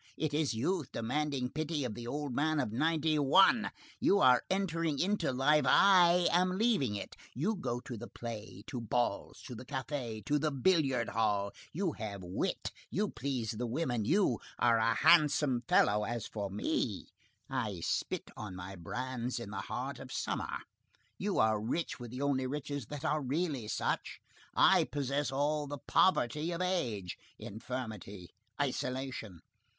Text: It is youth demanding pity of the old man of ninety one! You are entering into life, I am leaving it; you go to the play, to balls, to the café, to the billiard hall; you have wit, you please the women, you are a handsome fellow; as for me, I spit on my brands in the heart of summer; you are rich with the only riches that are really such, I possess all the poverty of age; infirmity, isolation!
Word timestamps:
It 0.17 0.33
is 0.33 0.55
youth 0.55 0.91
demanding 0.91 1.51
pity 1.51 1.85
of 1.85 1.93
the 1.93 2.07
old 2.07 2.33
man 2.33 2.59
of 2.59 2.71
ninety 2.71 3.19
one! 3.19 3.69
You 3.99 4.17
are 4.17 4.41
entering 4.49 4.97
into 4.97 5.31
life, 5.31 5.65
I 5.67 6.27
am 6.31 6.57
leaving 6.57 6.95
it; 6.95 7.15
you 7.35 7.55
go 7.55 7.79
to 7.81 7.97
the 7.97 8.07
play, 8.07 8.63
to 8.65 8.81
balls, 8.81 9.43
to 9.43 9.53
the 9.53 9.63
café, 9.63 10.25
to 10.25 10.39
the 10.39 10.49
billiard 10.49 11.09
hall; 11.09 11.51
you 11.71 11.91
have 11.91 12.23
wit, 12.23 12.71
you 12.89 13.09
please 13.09 13.51
the 13.51 13.67
women, 13.67 14.03
you 14.03 14.39
are 14.57 14.79
a 14.79 14.95
handsome 14.95 15.61
fellow; 15.67 16.03
as 16.03 16.25
for 16.25 16.49
me, 16.49 17.05
I 17.47 17.81
spit 17.81 18.31
on 18.35 18.55
my 18.55 18.75
brands 18.75 19.39
in 19.39 19.51
the 19.51 19.61
heart 19.61 19.99
of 19.99 20.11
summer; 20.11 20.61
you 21.19 21.37
are 21.37 21.61
rich 21.61 21.99
with 21.99 22.09
the 22.09 22.23
only 22.23 22.47
riches 22.47 22.87
that 22.87 23.05
are 23.05 23.21
really 23.21 23.67
such, 23.67 24.19
I 24.55 24.83
possess 24.85 25.31
all 25.31 25.67
the 25.67 25.77
poverty 25.77 26.49
of 26.53 26.59
age; 26.59 27.19
infirmity, 27.37 28.31
isolation! 28.59 29.41